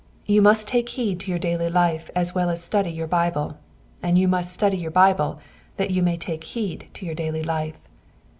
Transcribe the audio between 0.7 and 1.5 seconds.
heed to your